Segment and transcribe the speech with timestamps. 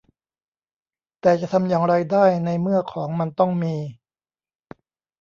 [1.21, 3.75] แต่จะทำอย่างไรได้ในเมื่อของมันต้องมี